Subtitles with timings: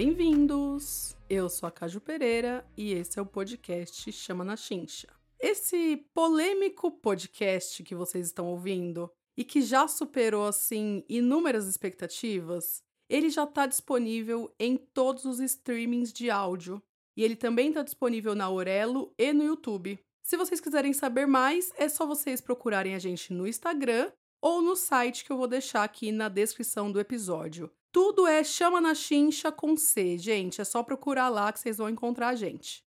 [0.00, 1.16] Bem-vindos!
[1.28, 5.08] Eu sou a Caju Pereira e esse é o podcast Chama na Chincha.
[5.40, 13.28] Esse polêmico podcast que vocês estão ouvindo e que já superou assim inúmeras expectativas, ele
[13.28, 16.80] já está disponível em todos os streamings de áudio
[17.16, 19.98] e ele também está disponível na Aurelo e no YouTube.
[20.22, 24.76] Se vocês quiserem saber mais, é só vocês procurarem a gente no Instagram ou no
[24.76, 27.68] site que eu vou deixar aqui na descrição do episódio.
[27.90, 30.60] Tudo é Chama na Chincha com C, gente.
[30.60, 32.82] É só procurar lá que vocês vão encontrar a gente.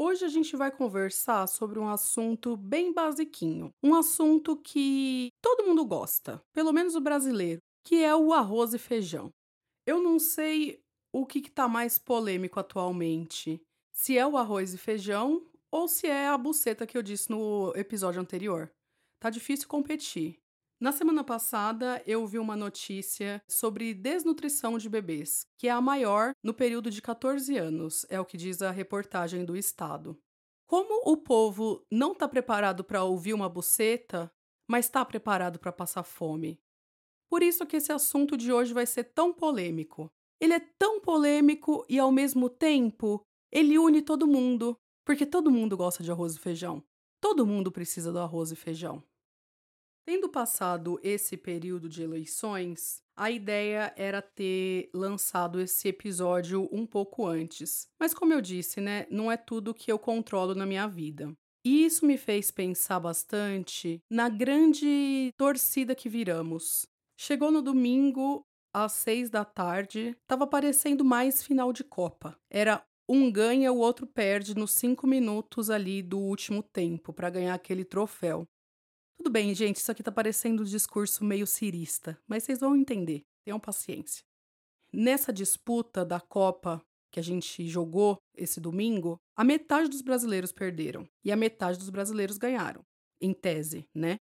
[0.00, 3.72] Hoje a gente vai conversar sobre um assunto bem basiquinho.
[3.82, 8.78] Um assunto que todo mundo gosta, pelo menos o brasileiro, que é o arroz e
[8.78, 9.30] feijão.
[9.84, 10.80] Eu não sei
[11.12, 13.60] o que está mais polêmico atualmente.
[13.92, 17.72] Se é o arroz e feijão ou se é a buceta que eu disse no
[17.74, 18.70] episódio anterior.
[19.18, 20.38] Tá difícil competir.
[20.80, 26.30] Na semana passada, eu vi uma notícia sobre desnutrição de bebês, que é a maior
[26.40, 30.16] no período de 14 anos, é o que diz a reportagem do Estado.
[30.68, 34.30] Como o povo não está preparado para ouvir uma buceta,
[34.68, 36.60] mas está preparado para passar fome?
[37.28, 40.08] Por isso que esse assunto de hoje vai ser tão polêmico.
[40.40, 45.76] Ele é tão polêmico e, ao mesmo tempo, ele une todo mundo, porque todo mundo
[45.76, 46.84] gosta de arroz e feijão.
[47.20, 49.02] Todo mundo precisa do arroz e feijão.
[50.08, 57.26] Tendo passado esse período de eleições, a ideia era ter lançado esse episódio um pouco
[57.26, 57.86] antes.
[58.00, 61.30] Mas como eu disse, né, não é tudo que eu controlo na minha vida.
[61.62, 66.86] E isso me fez pensar bastante na grande torcida que viramos.
[67.20, 68.40] Chegou no domingo,
[68.74, 72.34] às seis da tarde, estava parecendo mais final de Copa.
[72.50, 77.52] Era um ganha, o outro perde nos cinco minutos ali do último tempo para ganhar
[77.52, 78.48] aquele troféu.
[79.18, 83.24] Tudo bem, gente, isso aqui tá parecendo um discurso meio cirista, mas vocês vão entender.
[83.44, 84.22] Tenham paciência.
[84.92, 86.80] Nessa disputa da Copa
[87.10, 91.90] que a gente jogou esse domingo, a metade dos brasileiros perderam e a metade dos
[91.90, 92.86] brasileiros ganharam,
[93.20, 94.18] em tese, né?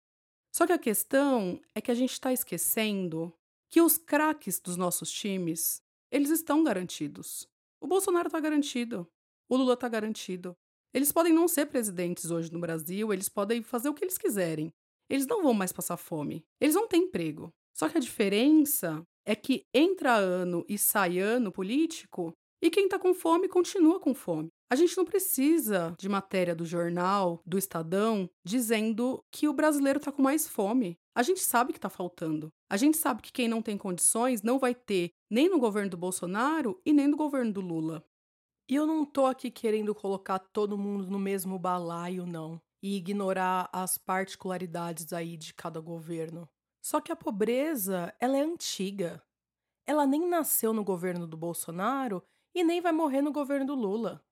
[0.55, 3.33] Só que a questão é que a gente está esquecendo
[3.71, 5.81] que os craques dos nossos times,
[6.11, 7.49] eles estão garantidos.
[7.81, 9.09] O Bolsonaro está garantido,
[9.49, 10.55] o Lula está garantido.
[10.93, 14.71] Eles podem não ser presidentes hoje no Brasil, eles podem fazer o que eles quiserem
[15.09, 16.45] eles não vão mais passar fome.
[16.61, 17.53] Eles não têm emprego.
[17.75, 22.33] Só que a diferença é que entra ano e sai ano político
[22.63, 24.49] e quem está com fome continua com fome.
[24.71, 30.13] A gente não precisa de matéria do jornal, do Estadão, dizendo que o brasileiro está
[30.13, 30.97] com mais fome.
[31.15, 32.49] A gente sabe que está faltando.
[32.71, 35.97] A gente sabe que quem não tem condições não vai ter nem no governo do
[35.97, 38.03] Bolsonaro e nem no governo do Lula.
[38.71, 43.69] E eu não tô aqui querendo colocar todo mundo no mesmo balaio, não e ignorar
[43.73, 46.49] as particularidades aí de cada governo.
[46.83, 49.23] Só que a pobreza, ela é antiga.
[49.87, 52.23] Ela nem nasceu no governo do Bolsonaro
[52.55, 54.25] e nem vai morrer no governo do Lula.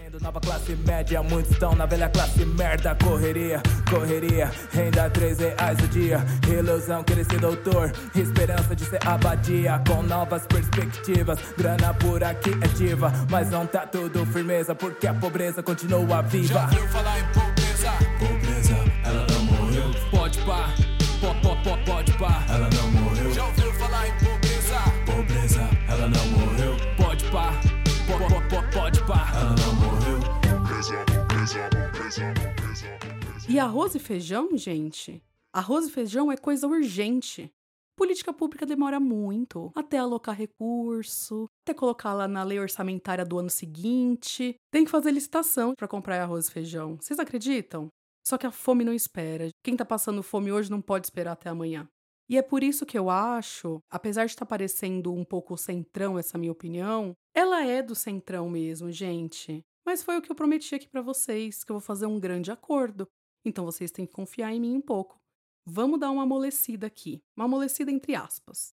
[0.00, 2.96] Sendo nova classe média, muitos estão na velha classe merda.
[3.02, 3.60] Correria,
[3.90, 6.24] correria, renda 3 reais o dia.
[6.48, 9.82] Ilusão, querer ser doutor, esperança de ser abadia.
[9.88, 13.12] Com novas perspectivas, grana por aqui é diva.
[13.28, 16.54] Mas não tá tudo firmeza, porque a pobreza continua viva.
[16.54, 17.57] Já ouviu falar em pobreza?
[33.48, 35.22] E arroz e feijão, gente?
[35.52, 37.52] Arroz e feijão é coisa urgente.
[37.94, 43.50] Política pública demora muito até alocar recurso, até colocar lá na lei orçamentária do ano
[43.50, 44.54] seguinte.
[44.70, 46.96] Tem que fazer licitação para comprar arroz e feijão.
[46.98, 47.88] Vocês acreditam?
[48.26, 49.48] Só que a fome não espera.
[49.62, 51.88] Quem tá passando fome hoje não pode esperar até amanhã.
[52.30, 56.18] E é por isso que eu acho, apesar de estar tá parecendo um pouco centrão
[56.18, 59.62] essa minha opinião, ela é do centrão mesmo, gente.
[59.88, 62.50] Mas foi o que eu prometi aqui para vocês, que eu vou fazer um grande
[62.50, 63.08] acordo.
[63.42, 65.18] Então vocês têm que confiar em mim um pouco.
[65.64, 68.74] Vamos dar uma amolecida aqui, uma amolecida entre aspas.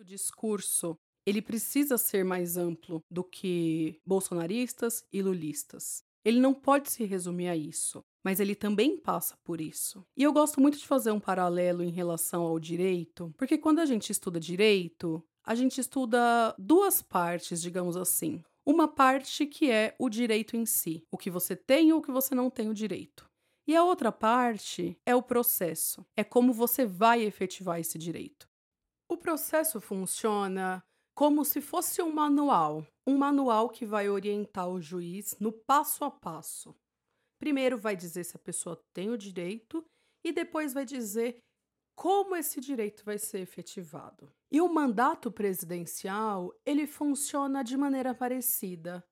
[0.00, 0.96] O discurso,
[1.26, 6.02] ele precisa ser mais amplo do que bolsonaristas e lulistas.
[6.24, 10.02] Ele não pode se resumir a isso, mas ele também passa por isso.
[10.16, 13.84] E eu gosto muito de fazer um paralelo em relação ao direito, porque quando a
[13.84, 20.08] gente estuda direito, a gente estuda duas partes, digamos assim uma parte que é o
[20.08, 23.28] direito em si, o que você tem ou o que você não tem o direito.
[23.66, 28.48] E a outra parte é o processo, é como você vai efetivar esse direito.
[29.08, 30.82] O processo funciona
[31.14, 36.10] como se fosse um manual, um manual que vai orientar o juiz no passo a
[36.10, 36.74] passo.
[37.38, 39.84] Primeiro vai dizer se a pessoa tem o direito
[40.24, 41.38] e depois vai dizer
[41.94, 44.32] como esse direito vai ser efetivado.
[44.50, 49.04] E o mandato presidencial, ele funciona de maneira parecida.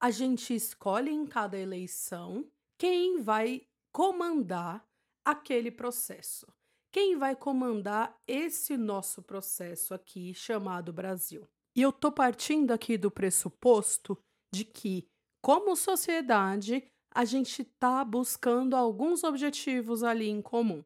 [0.00, 4.86] A gente escolhe em cada eleição quem vai comandar
[5.24, 6.46] aquele processo.
[6.92, 11.46] Quem vai comandar esse nosso processo aqui chamado Brasil.
[11.74, 14.18] E eu tô partindo aqui do pressuposto
[14.54, 15.06] de que,
[15.42, 20.82] como sociedade, a gente tá buscando alguns objetivos ali em comum,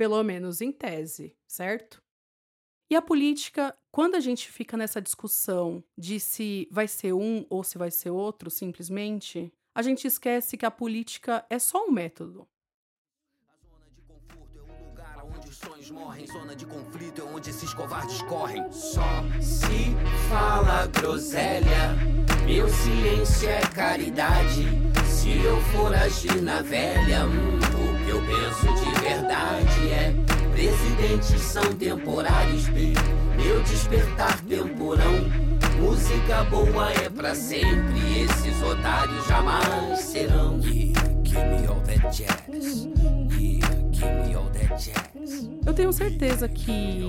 [0.00, 2.02] pelo menos em tese, certo?
[2.90, 7.62] E a política, quando a gente fica nessa discussão de se vai ser um ou
[7.62, 12.48] se vai ser outro, simplesmente, a gente esquece que a política é só um método.
[13.46, 16.26] A zona de conforto é o lugar onde os sonhos morrem.
[16.26, 18.72] Zona de conflito é onde esses covardes correm.
[18.72, 19.02] Só
[19.38, 19.94] se
[20.30, 21.94] fala groselha,
[22.46, 24.64] meu silêncio é caridade.
[25.04, 28.79] Se eu for agir na velha, hum, o que eu penso
[29.50, 35.12] verdade é Presidentes são temporários, meu despertar temporão.
[35.80, 40.60] Música boa é pra sempre, esses otários jamais serão.
[40.60, 42.84] Yeah, give me all that jazz.
[43.40, 45.48] Yeah, give me all that jazz.
[45.64, 47.00] Eu tenho certeza que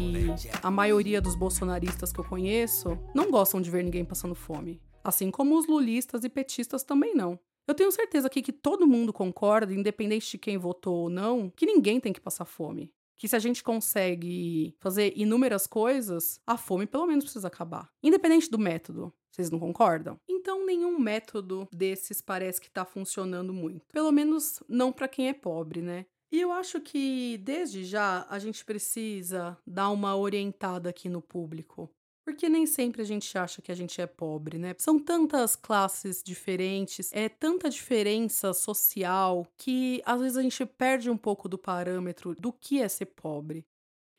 [0.64, 4.80] a maioria dos bolsonaristas que eu conheço não gostam de ver ninguém passando fome.
[5.04, 7.38] Assim como os lulistas e petistas também não.
[7.68, 11.66] Eu tenho certeza aqui que todo mundo concorda, independente de quem votou ou não, que
[11.66, 12.92] ninguém tem que passar fome
[13.22, 17.88] que se a gente consegue fazer inúmeras coisas, a fome pelo menos precisa acabar.
[18.02, 19.14] Independente do método.
[19.32, 20.20] Vocês não concordam?
[20.28, 23.86] Então, nenhum método desses parece que está funcionando muito.
[23.94, 26.08] Pelo menos não para quem é pobre, né?
[26.32, 31.90] E eu acho que desde já a gente precisa dar uma orientada aqui no público.
[32.24, 34.76] Porque nem sempre a gente acha que a gente é pobre, né?
[34.78, 41.18] São tantas classes diferentes, é tanta diferença social que às vezes a gente perde um
[41.18, 43.66] pouco do parâmetro do que é ser pobre.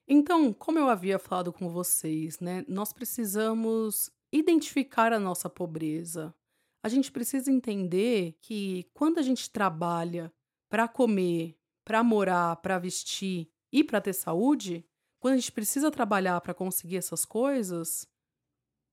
[0.09, 6.35] Então, como eu havia falado com vocês, né, nós precisamos identificar a nossa pobreza.
[6.83, 10.33] A gente precisa entender que quando a gente trabalha
[10.69, 14.85] para comer, para morar, para vestir e para ter saúde,
[15.23, 18.09] quando a gente precisa trabalhar para conseguir essas coisas,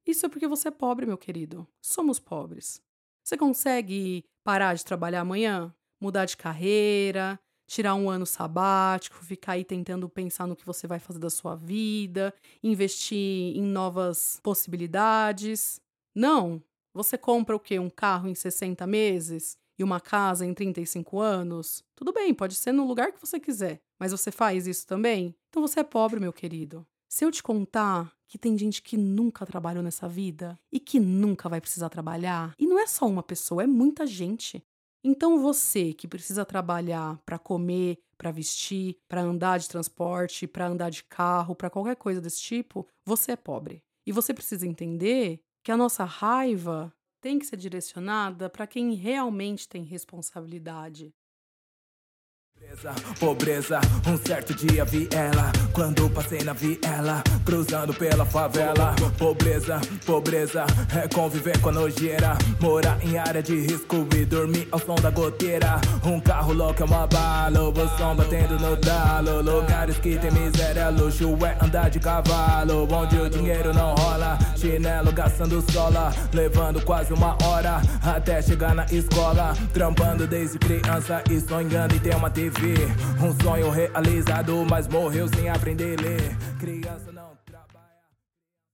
[0.05, 1.67] isso é porque você é pobre, meu querido.
[1.81, 2.83] Somos pobres.
[3.23, 5.73] Você consegue parar de trabalhar amanhã?
[5.99, 7.39] Mudar de carreira?
[7.67, 9.15] Tirar um ano sabático?
[9.25, 12.31] Ficar aí tentando pensar no que você vai fazer da sua vida?
[12.61, 15.81] Investir em novas possibilidades?
[16.13, 16.61] Não!
[16.93, 17.79] Você compra o quê?
[17.79, 19.57] Um carro em 60 meses?
[19.79, 21.81] E uma casa em 35 anos?
[21.95, 23.81] Tudo bem, pode ser no lugar que você quiser.
[23.97, 25.33] Mas você faz isso também?
[25.49, 26.85] Então você é pobre, meu querido.
[27.07, 31.47] Se eu te contar que tem gente que nunca trabalhou nessa vida e que nunca
[31.47, 34.61] vai precisar trabalhar, e não é só uma pessoa, é muita gente.
[35.03, 40.89] Então você que precisa trabalhar para comer, para vestir, para andar de transporte, para andar
[40.89, 43.81] de carro, para qualquer coisa desse tipo, você é pobre.
[44.05, 49.67] E você precisa entender que a nossa raiva tem que ser direcionada para quem realmente
[49.67, 51.13] tem responsabilidade.
[53.19, 55.51] Pobreza, um certo dia vi ela.
[55.73, 58.95] Quando passei na viela Cruzando pela favela.
[59.17, 62.37] Pobreza, pobreza É conviver com a nojeira.
[62.59, 65.81] Morar em área de risco E dormir ao som da goteira.
[66.05, 69.41] Um carro louco é uma bala O som batendo no talo.
[69.41, 72.87] Lugares que tem miséria Luxo é andar de cavalo.
[72.91, 76.13] Onde o dinheiro não rola Chinelo gastando sola.
[76.31, 79.53] Levando quase uma hora Até chegar na escola.
[79.73, 82.58] Trampando desde criança E sonhando em ter uma TV
[83.23, 86.59] um sonho realizado, mas morreu sem aprender a ler.
[86.59, 88.03] Criança não trabalha.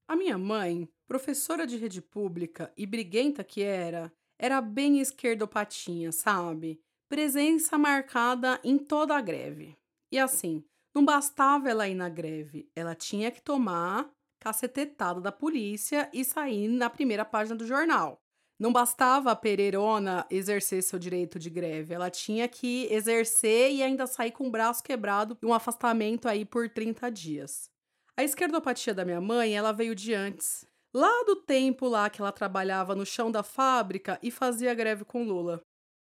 [0.07, 6.79] A minha mãe, professora de rede pública e briguenta que era, era bem esquerdopatinha, sabe?
[7.07, 9.77] Presença marcada em toda a greve.
[10.11, 10.63] E assim,
[10.93, 16.67] não bastava ela ir na greve, ela tinha que tomar cacetetada da polícia e sair
[16.67, 18.19] na primeira página do jornal.
[18.57, 24.07] Não bastava a Pereirona exercer seu direito de greve, ela tinha que exercer e ainda
[24.07, 27.69] sair com o braço quebrado e um afastamento aí por 30 dias.
[28.15, 32.31] A esquerdopatia da minha mãe, ela veio de antes, lá do tempo lá que ela
[32.31, 35.61] trabalhava no chão da fábrica e fazia greve com Lula.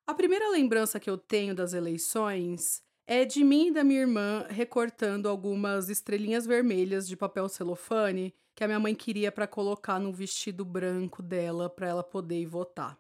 [0.06, 4.46] A primeira lembrança que eu tenho das eleições é de mim e da minha irmã
[4.50, 10.14] recortando algumas estrelinhas vermelhas de papel celofane que a minha mãe queria para colocar no
[10.14, 12.98] vestido branco dela para ela poder ir votar.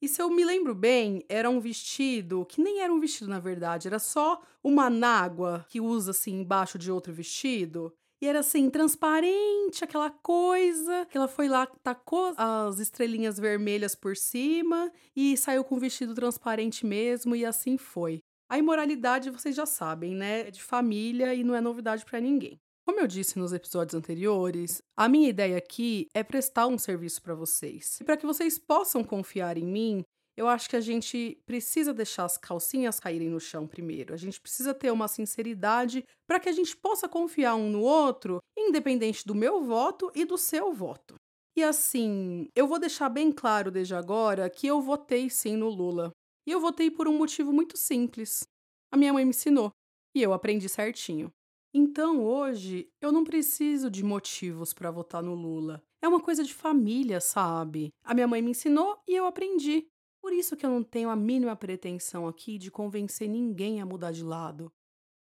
[0.00, 3.40] E se eu me lembro bem, era um vestido que nem era um vestido na
[3.40, 7.92] verdade, era só uma nágua que usa assim embaixo de outro vestido.
[8.20, 11.06] E era assim, transparente, aquela coisa.
[11.06, 16.14] Que ela foi lá, tacou as estrelinhas vermelhas por cima e saiu com o vestido
[16.14, 18.20] transparente mesmo, e assim foi.
[18.50, 20.48] A imoralidade vocês já sabem, né?
[20.48, 22.58] É de família e não é novidade para ninguém.
[22.86, 27.34] Como eu disse nos episódios anteriores, a minha ideia aqui é prestar um serviço para
[27.34, 28.00] vocês.
[28.00, 30.02] E para que vocês possam confiar em mim,
[30.34, 34.14] eu acho que a gente precisa deixar as calcinhas caírem no chão primeiro.
[34.14, 38.38] A gente precisa ter uma sinceridade para que a gente possa confiar um no outro,
[38.56, 41.16] independente do meu voto e do seu voto.
[41.54, 46.10] E assim, eu vou deixar bem claro desde agora que eu votei sim no Lula.
[46.48, 48.48] E eu votei por um motivo muito simples.
[48.90, 49.70] A minha mãe me ensinou
[50.14, 51.30] e eu aprendi certinho.
[51.74, 55.82] Então, hoje, eu não preciso de motivos para votar no Lula.
[56.00, 57.92] É uma coisa de família, sabe?
[58.02, 59.86] A minha mãe me ensinou e eu aprendi.
[60.22, 64.12] Por isso que eu não tenho a mínima pretensão aqui de convencer ninguém a mudar
[64.12, 64.72] de lado.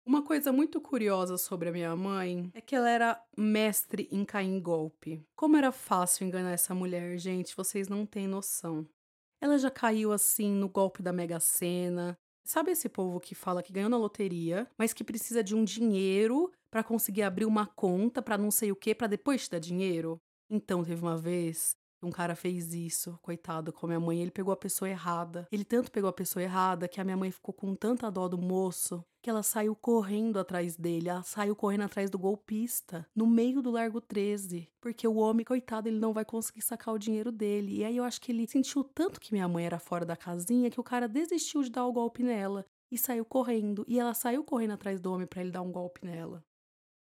[0.05, 4.47] Uma coisa muito curiosa sobre a minha mãe é que ela era mestre em cair
[4.47, 5.21] em golpe.
[5.35, 8.87] Como era fácil enganar essa mulher, gente, vocês não têm noção.
[9.41, 12.17] Ela já caiu assim no golpe da Mega Sena.
[12.43, 16.51] Sabe esse povo que fala que ganhou na loteria, mas que precisa de um dinheiro
[16.71, 20.19] para conseguir abrir uma conta para não sei o que para depois te dar dinheiro?
[20.49, 24.21] Então, teve uma vez um cara fez isso, coitado, com a minha mãe.
[24.21, 25.47] Ele pegou a pessoa errada.
[25.51, 28.37] Ele tanto pegou a pessoa errada que a minha mãe ficou com tanta dó do
[28.37, 31.09] moço que ela saiu correndo atrás dele.
[31.09, 34.69] Ela saiu correndo atrás do golpista, no meio do Largo 13.
[34.79, 37.77] Porque o homem, coitado, ele não vai conseguir sacar o dinheiro dele.
[37.77, 40.69] E aí eu acho que ele sentiu tanto que minha mãe era fora da casinha
[40.69, 42.65] que o cara desistiu de dar o golpe nela.
[42.91, 43.85] E saiu correndo.
[43.87, 46.43] E ela saiu correndo atrás do homem para ele dar um golpe nela.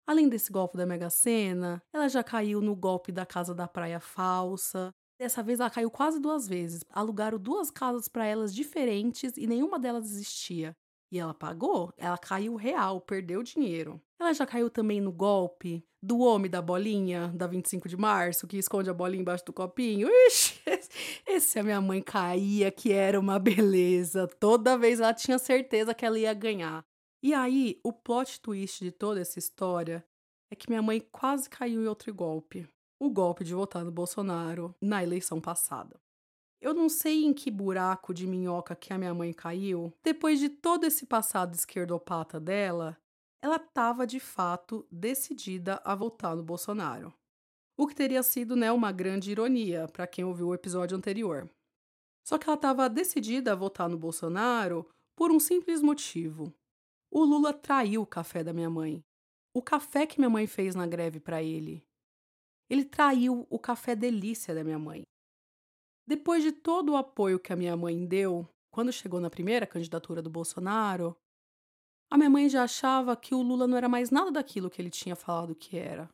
[0.08, 4.00] Além desse golpe da Mega Sena, ela já caiu no golpe da casa da praia
[4.00, 4.93] falsa.
[5.20, 6.84] Dessa vez ela caiu quase duas vezes.
[6.89, 10.75] Alugaram duas casas para elas diferentes e nenhuma delas existia.
[11.12, 14.01] E ela pagou, ela caiu real, perdeu dinheiro.
[14.20, 18.58] Ela já caiu também no golpe do homem da bolinha, da 25 de março, que
[18.58, 20.08] esconde a bolinha embaixo do copinho.
[20.10, 20.62] Ixi,
[21.27, 24.27] esse a minha mãe caía, que era uma beleza.
[24.39, 26.84] Toda vez ela tinha certeza que ela ia ganhar.
[27.24, 30.04] E aí, o plot twist de toda essa história
[30.50, 32.68] é que minha mãe quase caiu em outro golpe.
[33.00, 36.00] O golpe de votar no Bolsonaro na eleição passada.
[36.60, 39.94] Eu não sei em que buraco de minhoca que a minha mãe caiu.
[40.04, 42.98] Depois de todo esse passado esquerdopata dela,
[43.42, 47.13] ela estava de fato decidida a votar no Bolsonaro.
[47.78, 51.50] O que teria sido né, uma grande ironia para quem ouviu o episódio anterior.
[52.24, 56.54] Só que ela estava decidida a votar no Bolsonaro por um simples motivo.
[57.13, 59.03] O Lula traiu o café da minha mãe.
[59.53, 61.86] O café que minha mãe fez na greve para ele.
[62.70, 65.03] Ele traiu o café delícia da minha mãe.
[66.08, 70.22] Depois de todo o apoio que a minha mãe deu, quando chegou na primeira candidatura
[70.22, 71.13] do Bolsonaro,
[72.10, 74.89] a minha mãe já achava que o Lula não era mais nada daquilo que ele
[74.89, 76.10] tinha falado que era.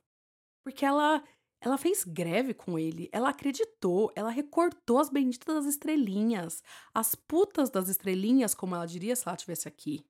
[0.63, 1.23] Porque ela
[1.59, 6.63] ela fez greve com ele, ela acreditou, ela recortou as benditas das estrelinhas,
[6.93, 10.05] as putas das estrelinhas, como ela diria se ela estivesse aqui.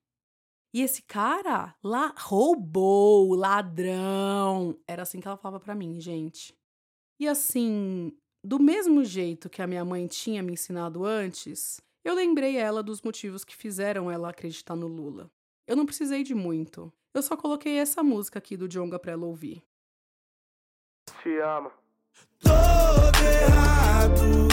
[0.78, 4.78] E esse cara lá roubou, ladrão.
[4.86, 6.56] Era assim que ela falava para mim, gente.
[7.18, 12.56] E assim, do mesmo jeito que a minha mãe tinha me ensinado antes, eu lembrei
[12.56, 15.28] ela dos motivos que fizeram ela acreditar no Lula.
[15.66, 16.92] Eu não precisei de muito.
[17.12, 19.60] Eu só coloquei essa música aqui do Jonga pra ela ouvir.
[21.20, 21.72] Te amo.
[22.38, 24.47] Todo errado,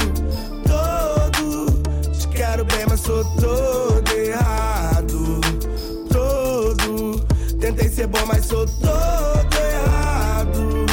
[8.46, 10.86] sou todo errado.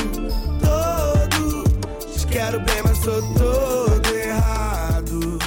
[0.61, 1.65] Todo.
[2.19, 5.39] Te quero bem, mas sou todo errado.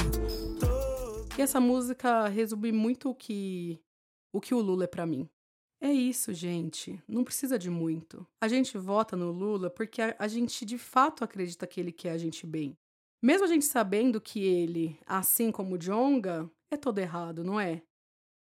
[0.60, 1.28] Todo.
[1.36, 3.80] E essa música resume muito o que
[4.32, 5.28] o que o Lula é pra mim.
[5.80, 7.02] É isso, gente.
[7.08, 8.26] Não precisa de muito.
[8.40, 12.12] A gente vota no Lula porque a, a, gente de fato acredita que ele quer
[12.12, 12.76] a gente bem.
[13.22, 17.82] Mesmo a gente sabendo que ele, assim como o Jonga, é todo errado, não é?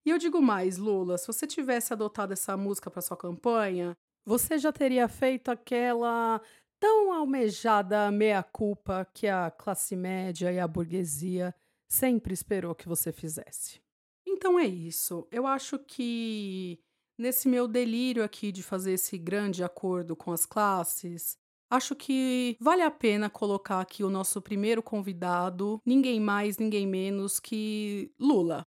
[0.05, 4.59] E eu digo mais, Lula, se você tivesse adotado essa música para sua campanha, você
[4.59, 6.41] já teria feito aquela
[6.81, 11.55] tão almejada meia-culpa que a classe média e a burguesia
[11.89, 13.81] sempre esperou que você fizesse.
[14.27, 15.29] Então é isso.
[15.31, 16.81] Eu acho que
[17.17, 21.37] nesse meu delírio aqui de fazer esse grande acordo com as classes,
[21.71, 27.39] acho que vale a pena colocar aqui o nosso primeiro convidado, ninguém mais, ninguém menos
[27.39, 28.67] que Lula.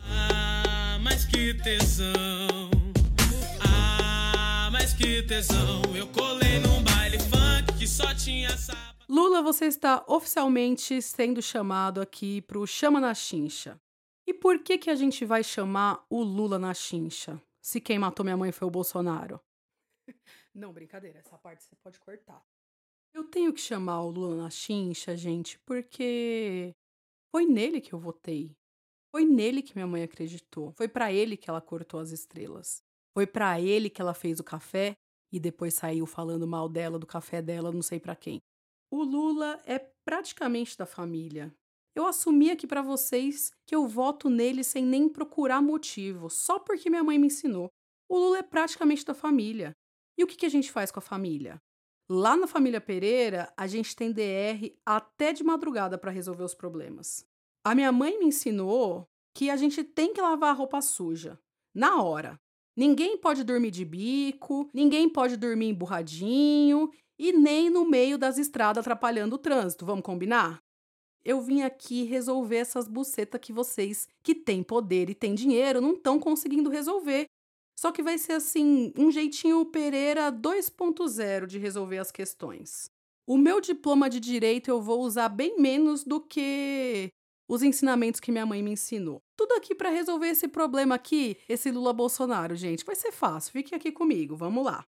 [0.00, 0.37] Ah,
[1.02, 2.70] mas que tesão.
[3.60, 5.82] Ah, mas que tesão.
[5.96, 8.48] Eu colei num baile funk que só tinha.
[9.08, 13.80] Lula, você está oficialmente sendo chamado aqui para o Chama na Chincha.
[14.26, 17.40] E por que que a gente vai chamar o Lula na chincha?
[17.62, 19.40] Se quem matou minha mãe foi o Bolsonaro?
[20.54, 22.44] Não, brincadeira, essa parte você pode cortar.
[23.14, 26.74] Eu tenho que chamar o Lula na chincha, gente, porque
[27.30, 28.54] foi nele que eu votei.
[29.10, 30.72] Foi nele que minha mãe acreditou.
[30.72, 32.82] Foi para ele que ela cortou as estrelas.
[33.14, 34.94] Foi para ele que ela fez o café
[35.32, 38.40] e depois saiu falando mal dela, do café dela, não sei para quem.
[38.90, 41.54] O Lula é praticamente da família.
[41.94, 46.88] Eu assumi aqui para vocês que eu voto nele sem nem procurar motivo, só porque
[46.88, 47.68] minha mãe me ensinou.
[48.08, 49.72] O Lula é praticamente da família.
[50.16, 51.60] E o que, que a gente faz com a família?
[52.08, 57.26] Lá na família Pereira, a gente tem DR até de madrugada para resolver os problemas.
[57.68, 61.38] A minha mãe me ensinou que a gente tem que lavar a roupa suja,
[61.74, 62.40] na hora.
[62.74, 68.80] Ninguém pode dormir de bico, ninguém pode dormir emburradinho e nem no meio das estradas
[68.80, 70.62] atrapalhando o trânsito, vamos combinar?
[71.22, 75.92] Eu vim aqui resolver essas bucetas que vocês, que têm poder e têm dinheiro, não
[75.92, 77.26] estão conseguindo resolver.
[77.78, 82.90] Só que vai ser assim, um jeitinho Pereira 2.0 de resolver as questões.
[83.26, 87.12] O meu diploma de direito eu vou usar bem menos do que
[87.48, 89.22] os ensinamentos que minha mãe me ensinou.
[89.36, 92.84] Tudo aqui para resolver esse problema aqui, esse Lula Bolsonaro, gente.
[92.84, 93.52] Vai ser fácil.
[93.52, 94.36] Fique aqui comigo.
[94.36, 94.84] Vamos lá.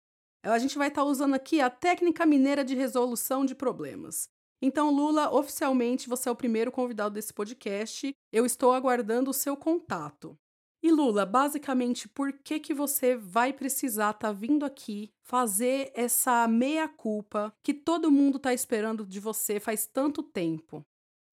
[0.41, 4.29] A gente vai estar tá usando aqui a técnica mineira de resolução de problemas.
[4.61, 8.15] Então, Lula, oficialmente você é o primeiro convidado desse podcast.
[8.31, 10.37] Eu estou aguardando o seu contato.
[10.81, 16.47] E Lula, basicamente, por que que você vai precisar estar tá vindo aqui fazer essa
[16.47, 20.85] meia culpa que todo mundo está esperando de você faz tanto tempo?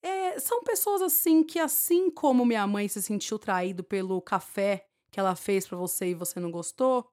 [0.03, 5.21] É, são pessoas assim que, assim como minha mãe se sentiu traído pelo café que
[5.21, 7.09] ela fez para você e você não gostou,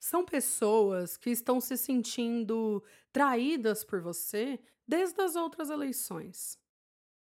[0.00, 2.82] são pessoas que estão se sentindo
[3.12, 6.58] traídas por você desde as outras eleições.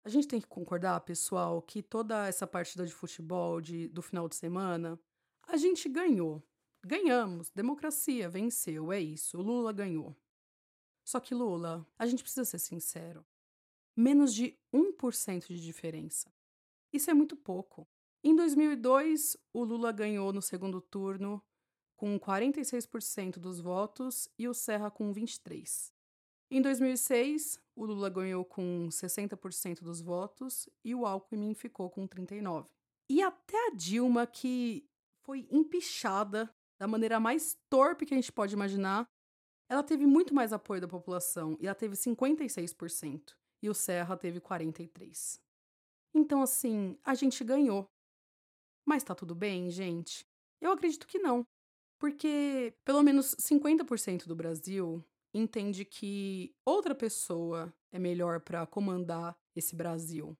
[0.04, 4.28] A gente tem que concordar, pessoal, que toda essa partida de futebol de, do final
[4.28, 4.98] de semana,
[5.46, 6.42] a gente ganhou.
[6.84, 7.50] Ganhamos.
[7.50, 9.40] Democracia venceu, é isso.
[9.40, 10.14] Lula ganhou.
[11.04, 13.24] Só que, Lula, a gente precisa ser sincero.
[13.96, 16.32] Menos de 1% de diferença.
[16.92, 17.86] Isso é muito pouco.
[18.22, 21.42] Em 2002, o Lula ganhou no segundo turno
[21.96, 25.92] com 46% dos votos e o Serra com 23%.
[26.50, 32.66] Em 2006, o Lula ganhou com 60% dos votos e o Alckmin ficou com 39%.
[33.08, 34.88] E até a Dilma, que
[35.22, 39.08] foi empichada da maneira mais torpe que a gente pode imaginar,
[39.68, 44.42] ela teve muito mais apoio da população e ela teve 56% e o Serra teve
[44.42, 45.40] 43%.
[46.14, 47.88] Então, assim, a gente ganhou.
[48.86, 50.26] Mas tá tudo bem, gente?
[50.60, 51.46] Eu acredito que não.
[51.98, 59.74] Porque pelo menos 50% do Brasil entende que outra pessoa é melhor para comandar esse
[59.74, 60.36] Brasil.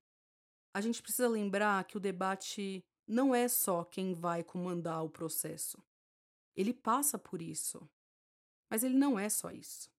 [0.71, 5.83] A gente precisa lembrar que o debate não é só quem vai comandar o processo.
[6.55, 7.89] Ele passa por isso.
[8.69, 9.89] Mas ele não é só isso.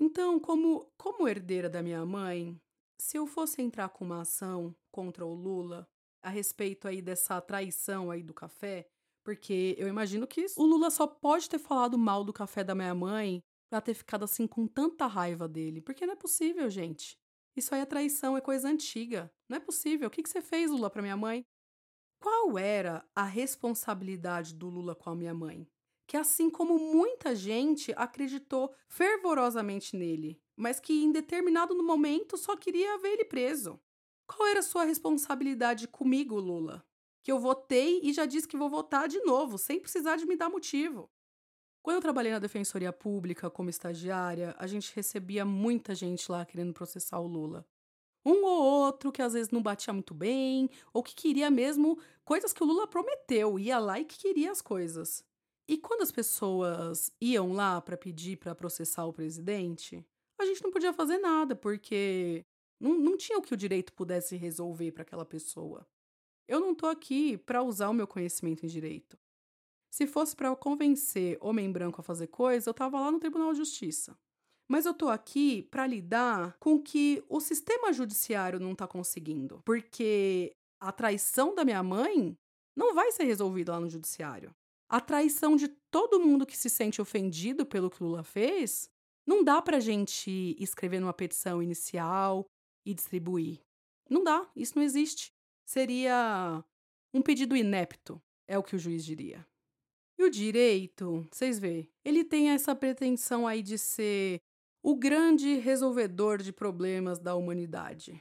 [0.00, 2.58] Então, como, como herdeira da minha mãe,
[2.98, 5.86] se eu fosse entrar com uma ação contra o Lula
[6.22, 8.86] a respeito aí dessa traição aí do café,
[9.22, 12.94] porque eu imagino que o Lula só pode ter falado mal do café da minha
[12.94, 15.80] mãe pra ter ficado assim com tanta raiva dele.
[15.82, 17.18] Porque não é possível, gente.
[17.56, 19.30] Isso aí é traição, é coisa antiga.
[19.48, 20.08] Não é possível.
[20.08, 21.44] O que, que você fez, Lula, pra minha mãe?
[22.22, 25.66] Qual era a responsabilidade do Lula com a minha mãe?
[26.10, 32.98] Que assim como muita gente acreditou fervorosamente nele, mas que em determinado momento só queria
[32.98, 33.78] ver ele preso.
[34.26, 36.84] Qual era sua responsabilidade comigo, Lula?
[37.22, 40.34] Que eu votei e já disse que vou votar de novo, sem precisar de me
[40.34, 41.08] dar motivo.
[41.80, 46.74] Quando eu trabalhei na Defensoria Pública como estagiária, a gente recebia muita gente lá querendo
[46.74, 47.64] processar o Lula.
[48.26, 52.52] Um ou outro que às vezes não batia muito bem, ou que queria mesmo coisas
[52.52, 55.29] que o Lula prometeu, ia lá e que queria as coisas.
[55.70, 60.04] E quando as pessoas iam lá para pedir para processar o presidente,
[60.36, 62.44] a gente não podia fazer nada, porque
[62.80, 65.86] não, não tinha o que o direito pudesse resolver para aquela pessoa.
[66.48, 69.16] Eu não tô aqui para usar o meu conhecimento em direito.
[69.92, 73.58] Se fosse para convencer homem branco a fazer coisa, eu tava lá no Tribunal de
[73.58, 74.18] Justiça.
[74.68, 79.62] Mas eu tô aqui para lidar com o que o sistema judiciário não tá conseguindo,
[79.64, 82.36] porque a traição da minha mãe
[82.76, 84.52] não vai ser resolvida lá no judiciário.
[84.90, 88.90] A traição de todo mundo que se sente ofendido pelo que Lula fez,
[89.24, 92.44] não dá pra gente escrever numa petição inicial
[92.84, 93.60] e distribuir.
[94.08, 95.32] Não dá, isso não existe.
[95.64, 96.64] Seria
[97.14, 99.46] um pedido inepto, é o que o juiz diria.
[100.18, 104.40] E o direito, vocês vê, ele tem essa pretensão aí de ser
[104.82, 108.20] o grande resolvedor de problemas da humanidade.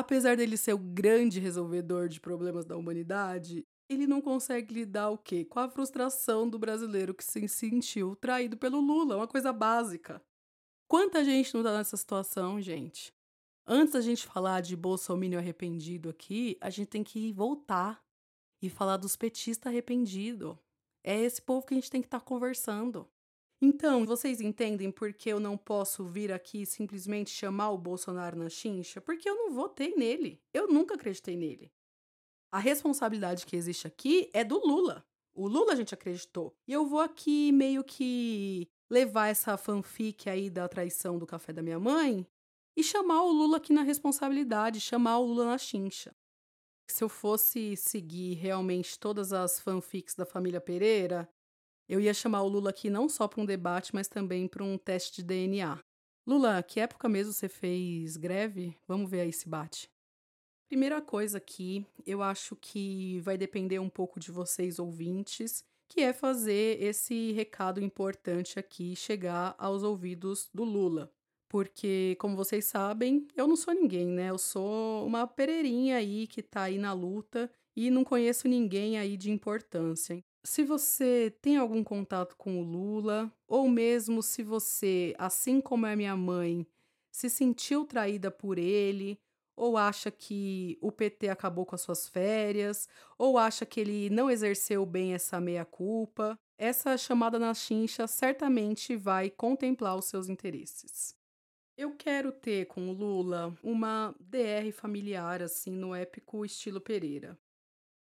[0.00, 5.18] Apesar dele ser o grande resolvedor de problemas da humanidade, ele não consegue lidar o
[5.18, 5.44] quê?
[5.44, 10.22] Com a frustração do brasileiro que se sentiu traído pelo Lula, uma coisa básica.
[10.88, 13.12] Quanta gente não tá nessa situação, gente?
[13.66, 18.02] Antes da gente falar de Bolsonaro arrependido aqui, a gente tem que voltar
[18.62, 20.56] e falar dos petistas arrependidos.
[21.04, 23.06] É esse povo que a gente tem que estar tá conversando.
[23.62, 28.48] Então, vocês entendem por que eu não posso vir aqui simplesmente chamar o Bolsonaro na
[28.48, 29.00] chincha?
[29.00, 30.40] Porque eu não votei nele.
[30.52, 31.70] Eu nunca acreditei nele.
[32.50, 35.04] A responsabilidade que existe aqui é do Lula.
[35.34, 36.56] O Lula a gente acreditou.
[36.66, 41.62] E eu vou aqui meio que levar essa fanfic aí da traição do café da
[41.62, 42.26] minha mãe
[42.76, 46.14] e chamar o Lula aqui na responsabilidade, chamar o Lula na chincha.
[46.90, 51.28] Se eu fosse seguir realmente todas as fanfics da família Pereira,
[51.90, 54.78] eu ia chamar o Lula aqui não só para um debate, mas também para um
[54.78, 55.76] teste de DNA.
[56.24, 58.76] Lula, que época mesmo você fez greve?
[58.86, 59.90] Vamos ver aí se bate.
[60.68, 66.12] Primeira coisa aqui, eu acho que vai depender um pouco de vocês ouvintes que é
[66.12, 71.12] fazer esse recado importante aqui chegar aos ouvidos do Lula.
[71.48, 74.30] Porque, como vocês sabem, eu não sou ninguém, né?
[74.30, 79.16] Eu sou uma pereirinha aí que tá aí na luta e não conheço ninguém aí
[79.16, 80.22] de importância.
[80.42, 85.94] Se você tem algum contato com o Lula, ou mesmo se você, assim como é
[85.94, 86.66] minha mãe,
[87.10, 89.20] se sentiu traída por ele,
[89.54, 94.30] ou acha que o PT acabou com as suas férias, ou acha que ele não
[94.30, 101.14] exerceu bem essa meia-culpa, essa chamada na chincha certamente vai contemplar os seus interesses.
[101.76, 107.38] Eu quero ter com o Lula uma DR familiar, assim, no épico estilo Pereira.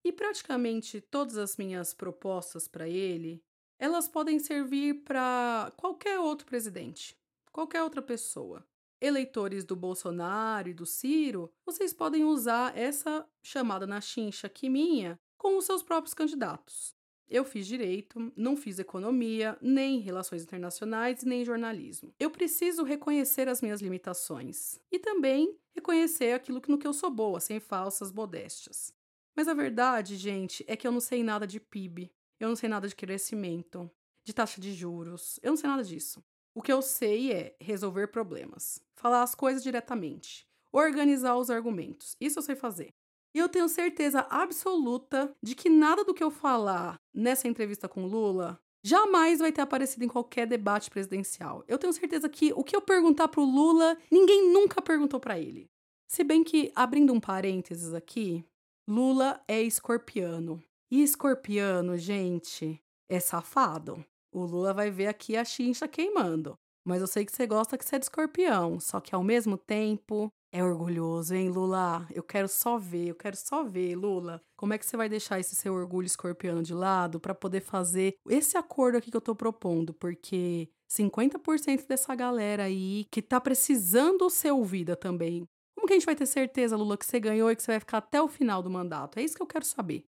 [0.10, 3.44] E praticamente todas as minhas propostas para ele,
[3.78, 7.16] elas podem servir para qualquer outro presidente,
[7.52, 8.66] qualquer outra pessoa
[9.00, 15.18] eleitores do Bolsonaro e do Ciro, vocês podem usar essa chamada na chincha aqui minha
[15.38, 16.96] com os seus próprios candidatos.
[17.30, 22.12] Eu fiz direito, não fiz economia, nem relações internacionais, nem jornalismo.
[22.20, 27.40] Eu preciso reconhecer as minhas limitações e também reconhecer aquilo no que eu sou boa,
[27.40, 28.92] sem falsas modéstias.
[29.40, 32.68] Mas a verdade, gente, é que eu não sei nada de PIB, eu não sei
[32.68, 33.90] nada de crescimento,
[34.26, 36.22] de taxa de juros, eu não sei nada disso.
[36.54, 42.18] O que eu sei é resolver problemas, falar as coisas diretamente, organizar os argumentos.
[42.20, 42.90] Isso eu sei fazer.
[43.34, 48.06] E eu tenho certeza absoluta de que nada do que eu falar nessa entrevista com
[48.06, 51.64] Lula jamais vai ter aparecido em qualquer debate presidencial.
[51.66, 55.72] Eu tenho certeza que o que eu perguntar pro Lula, ninguém nunca perguntou para ele.
[56.10, 58.44] Se bem que, abrindo um parênteses aqui,
[58.90, 60.64] Lula é escorpiano.
[60.90, 64.04] E escorpiano, gente, é safado.
[64.34, 66.58] O Lula vai ver aqui a chincha queimando.
[66.84, 68.80] Mas eu sei que você gosta que você é de escorpião.
[68.80, 72.08] Só que ao mesmo tempo é orgulhoso, hein, Lula?
[72.12, 74.42] Eu quero só ver, eu quero só ver, Lula.
[74.58, 78.16] Como é que você vai deixar esse seu orgulho escorpiano de lado para poder fazer
[78.28, 79.94] esse acordo aqui que eu tô propondo?
[79.94, 85.48] Porque 50% dessa galera aí que tá precisando ser ouvida também.
[85.80, 87.80] Como que a gente vai ter certeza, Lula, que você ganhou e que você vai
[87.80, 89.18] ficar até o final do mandato?
[89.18, 90.04] É isso que eu quero saber.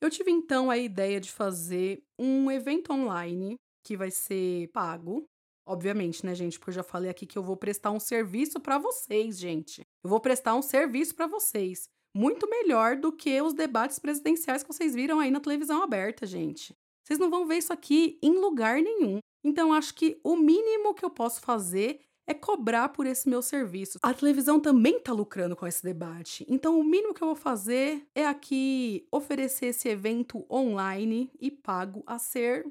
[0.00, 5.26] Eu tive então a ideia de fazer um evento online que vai ser pago.
[5.68, 6.58] Obviamente, né, gente?
[6.58, 9.82] Porque eu já falei aqui que eu vou prestar um serviço para vocês, gente.
[10.02, 11.90] Eu vou prestar um serviço para vocês.
[12.16, 16.74] Muito melhor do que os debates presidenciais que vocês viram aí na televisão aberta, gente.
[17.04, 19.18] Vocês não vão ver isso aqui em lugar nenhum.
[19.44, 23.98] Então, acho que o mínimo que eu posso fazer é cobrar por esse meu serviço.
[24.02, 26.46] A televisão também está lucrando com esse debate.
[26.48, 32.02] Então, o mínimo que eu vou fazer é aqui oferecer esse evento online e pago
[32.06, 32.64] a ser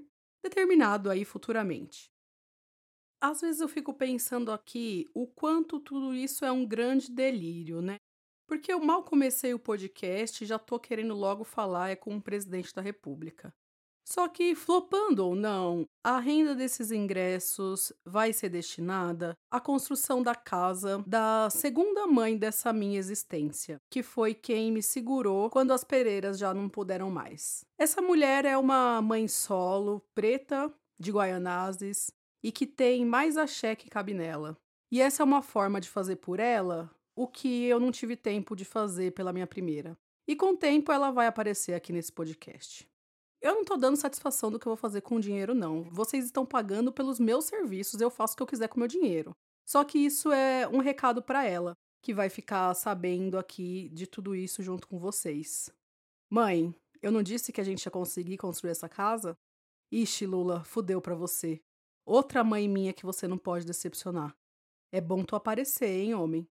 [0.43, 2.11] determinado aí futuramente.
[3.21, 7.97] Às vezes eu fico pensando aqui o quanto tudo isso é um grande delírio, né?
[8.47, 12.21] Porque eu mal comecei o podcast e já tô querendo logo falar é com o
[12.21, 13.53] presidente da República.
[14.11, 20.35] Só que, flopando ou não, a renda desses ingressos vai ser destinada à construção da
[20.35, 26.37] casa da segunda mãe dessa minha existência, que foi quem me segurou quando as Pereiras
[26.37, 27.63] já não puderam mais.
[27.79, 30.69] Essa mulher é uma mãe solo, preta,
[30.99, 32.11] de Guaianazes,
[32.43, 34.57] e que tem mais axé que cabe nela.
[34.91, 38.57] E essa é uma forma de fazer por ela o que eu não tive tempo
[38.57, 39.97] de fazer pela minha primeira.
[40.27, 42.90] E com o tempo ela vai aparecer aqui nesse podcast.
[43.41, 45.83] Eu não tô dando satisfação do que eu vou fazer com o dinheiro, não.
[45.85, 48.87] Vocês estão pagando pelos meus serviços, eu faço o que eu quiser com o meu
[48.87, 49.35] dinheiro.
[49.65, 51.73] Só que isso é um recado para ela,
[52.03, 55.71] que vai ficar sabendo aqui de tudo isso junto com vocês.
[56.29, 59.35] Mãe, eu não disse que a gente ia conseguir construir essa casa?
[59.91, 61.59] Ixi, Lula, fudeu pra você.
[62.05, 64.35] Outra mãe minha que você não pode decepcionar.
[64.91, 66.47] É bom tu aparecer, hein, homem?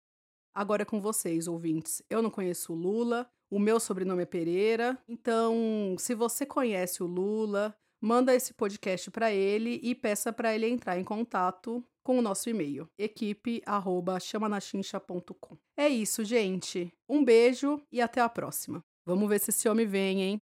[0.55, 2.03] Agora é com vocês, ouvintes.
[2.11, 4.99] Eu não conheço o Lula, o meu sobrenome é Pereira.
[5.09, 10.69] Então, se você conhece o Lula, manda esse podcast para ele e peça para ele
[10.69, 15.57] entrar em contato com o nosso e-mail, equipe@chamanachincha.com.
[15.77, 16.93] É isso, gente.
[17.09, 18.83] Um beijo e até a próxima.
[19.07, 20.41] Vamos ver se esse homem vem, hein?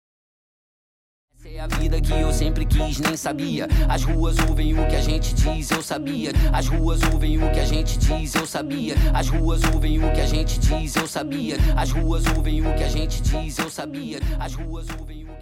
[1.46, 3.68] Essa é a vida que eu sempre quis, nem sabia.
[3.88, 6.32] As ruas ouvem o que a gente diz, eu sabia.
[6.52, 8.96] As ruas ouvem o que a gente diz, eu sabia.
[9.14, 11.58] As ruas ouvem o que a gente diz, eu sabia.
[11.76, 14.20] As ruas ouvem o que a gente diz, eu sabia.
[14.40, 15.35] As ruas ouvem o